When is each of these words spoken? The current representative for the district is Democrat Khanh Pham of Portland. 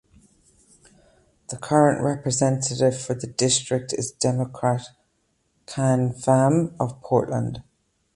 The 1.51 1.57
current 1.57 2.01
representative 2.01 2.99
for 2.99 3.13
the 3.13 3.27
district 3.27 3.93
is 3.93 4.09
Democrat 4.11 4.87
Khanh 5.67 6.19
Pham 6.19 6.73
of 6.79 6.99
Portland. 7.03 7.61